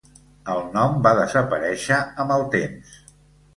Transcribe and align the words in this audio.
El 0.53 0.63
nom 0.77 0.95
va 1.09 1.11
desaparèixer 1.19 2.01
amb 2.25 2.37
el 2.39 2.49
temps. 2.59 2.99